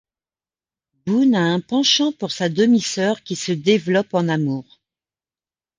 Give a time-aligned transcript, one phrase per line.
[1.05, 4.81] Boone a un penchant pour sa demi-sœur qui se développe en amour.